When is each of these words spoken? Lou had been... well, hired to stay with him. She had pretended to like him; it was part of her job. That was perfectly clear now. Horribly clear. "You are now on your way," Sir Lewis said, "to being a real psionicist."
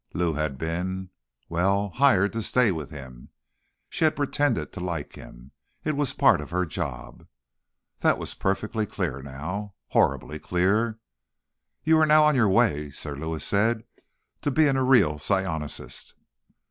Lou 0.15 0.33
had 0.33 0.57
been... 0.57 1.11
well, 1.47 1.89
hired 1.89 2.33
to 2.33 2.41
stay 2.41 2.71
with 2.71 2.89
him. 2.89 3.29
She 3.87 4.03
had 4.03 4.15
pretended 4.15 4.71
to 4.73 4.79
like 4.79 5.13
him; 5.13 5.51
it 5.83 5.95
was 5.95 6.11
part 6.11 6.41
of 6.41 6.49
her 6.49 6.65
job. 6.65 7.27
That 7.99 8.17
was 8.17 8.33
perfectly 8.33 8.87
clear 8.87 9.21
now. 9.21 9.75
Horribly 9.89 10.39
clear. 10.39 10.97
"You 11.83 11.99
are 11.99 12.07
now 12.07 12.25
on 12.25 12.33
your 12.33 12.49
way," 12.49 12.89
Sir 12.89 13.15
Lewis 13.15 13.45
said, 13.45 13.83
"to 14.41 14.49
being 14.49 14.75
a 14.75 14.83
real 14.83 15.19
psionicist." 15.19 16.15